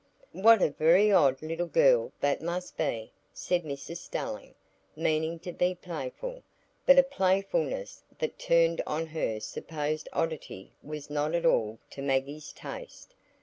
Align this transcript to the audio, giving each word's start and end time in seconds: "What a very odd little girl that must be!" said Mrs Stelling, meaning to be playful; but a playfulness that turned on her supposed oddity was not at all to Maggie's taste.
"What 0.33 0.63
a 0.63 0.71
very 0.71 1.11
odd 1.11 1.43
little 1.43 1.67
girl 1.67 2.11
that 2.21 2.41
must 2.41 2.75
be!" 2.75 3.13
said 3.35 3.63
Mrs 3.63 3.97
Stelling, 3.97 4.55
meaning 4.95 5.37
to 5.41 5.53
be 5.53 5.75
playful; 5.75 6.41
but 6.87 6.97
a 6.97 7.03
playfulness 7.03 8.01
that 8.17 8.39
turned 8.39 8.81
on 8.87 9.05
her 9.05 9.39
supposed 9.39 10.09
oddity 10.11 10.71
was 10.81 11.11
not 11.11 11.35
at 11.35 11.45
all 11.45 11.77
to 11.91 12.01
Maggie's 12.01 12.51
taste. 12.51 13.13